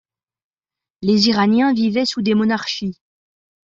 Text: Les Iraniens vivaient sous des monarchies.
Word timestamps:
Les 1.03 1.27
Iraniens 1.27 1.73
vivaient 1.75 2.05
sous 2.07 2.23
des 2.23 2.33
monarchies. 2.33 2.95